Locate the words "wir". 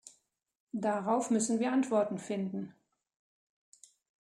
1.59-1.71